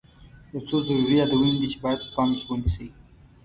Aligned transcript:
یو 0.51 0.61
څو 0.67 0.75
ضروري 0.85 1.15
یادونې 1.19 1.49
دي 1.59 1.67
چې 1.73 1.77
باید 1.83 1.99
په 2.03 2.09
پام 2.15 2.29
کې 2.37 2.43
ونیسئ. 2.47 2.87